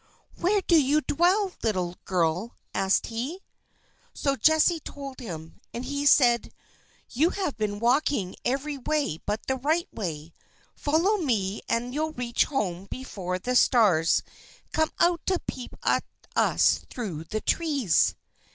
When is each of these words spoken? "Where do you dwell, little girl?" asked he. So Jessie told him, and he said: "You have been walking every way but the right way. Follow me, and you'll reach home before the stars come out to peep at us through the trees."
"Where 0.37 0.61
do 0.63 0.81
you 0.81 1.01
dwell, 1.01 1.51
little 1.61 1.95
girl?" 2.05 2.55
asked 2.73 3.05
he. 3.05 3.39
So 4.15 4.35
Jessie 4.35 4.79
told 4.79 5.19
him, 5.19 5.59
and 5.75 5.85
he 5.85 6.07
said: 6.07 6.51
"You 7.11 7.29
have 7.29 7.55
been 7.55 7.79
walking 7.79 8.35
every 8.43 8.79
way 8.79 9.19
but 9.27 9.45
the 9.45 9.57
right 9.57 9.87
way. 9.93 10.33
Follow 10.75 11.17
me, 11.17 11.61
and 11.69 11.93
you'll 11.93 12.13
reach 12.13 12.45
home 12.45 12.85
before 12.89 13.37
the 13.37 13.55
stars 13.55 14.23
come 14.71 14.91
out 14.99 15.23
to 15.27 15.37
peep 15.45 15.75
at 15.83 16.03
us 16.35 16.79
through 16.89 17.25
the 17.25 17.41
trees." 17.41 18.15